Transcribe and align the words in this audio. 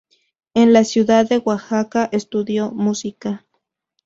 En 0.55 0.73
la 0.73 0.83
ciudad 0.83 1.29
de 1.29 1.37
Oaxaca 1.37 2.09
estudió 2.11 2.71
música. 2.71 3.45